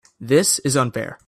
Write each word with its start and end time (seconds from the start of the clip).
This 0.19 0.59
is 0.59 0.77
unfair. 0.77 1.19